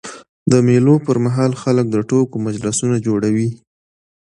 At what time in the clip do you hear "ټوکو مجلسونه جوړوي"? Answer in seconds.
2.09-3.49